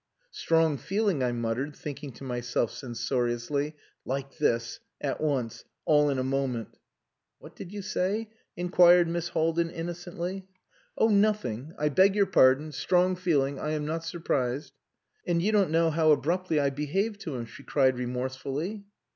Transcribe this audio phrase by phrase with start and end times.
[0.31, 6.23] Strong feeling," I muttered, thinking to myself censoriously: like this, at once, all in a
[6.23, 6.79] moment!
[7.37, 10.47] "What did you say?" inquired Miss Haldin innocently.
[10.97, 11.75] "Oh, nothing.
[11.77, 12.71] I beg your pardon.
[12.71, 13.59] Strong feeling.
[13.59, 14.73] I am not surprised."
[15.27, 18.85] "And you don't know how abruptly I behaved to him!" she cried remorsefully.